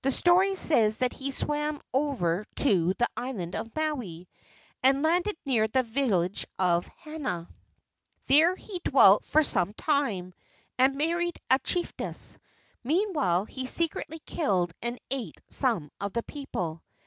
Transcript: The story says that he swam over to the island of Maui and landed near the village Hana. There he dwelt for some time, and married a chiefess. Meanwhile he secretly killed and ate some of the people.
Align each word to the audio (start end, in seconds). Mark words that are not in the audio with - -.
The 0.00 0.10
story 0.10 0.54
says 0.54 0.96
that 0.96 1.12
he 1.12 1.30
swam 1.30 1.78
over 1.92 2.46
to 2.56 2.94
the 2.94 3.06
island 3.14 3.54
of 3.54 3.76
Maui 3.76 4.26
and 4.82 5.02
landed 5.02 5.36
near 5.44 5.68
the 5.68 5.82
village 5.82 6.46
Hana. 6.58 7.50
There 8.28 8.56
he 8.56 8.80
dwelt 8.82 9.26
for 9.26 9.42
some 9.42 9.74
time, 9.74 10.32
and 10.78 10.96
married 10.96 11.38
a 11.50 11.58
chiefess. 11.58 12.38
Meanwhile 12.82 13.44
he 13.44 13.66
secretly 13.66 14.20
killed 14.20 14.72
and 14.80 14.98
ate 15.10 15.38
some 15.50 15.90
of 16.00 16.14
the 16.14 16.22
people. 16.22 16.82